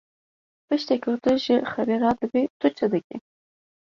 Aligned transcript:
Piştî 0.67 0.95
ku 1.03 1.11
tu 1.23 1.33
ji 1.43 1.55
xewê 1.71 1.97
radibî, 2.03 2.43
tu 2.59 2.67
çi 2.77 2.85
dikî? 2.93 3.17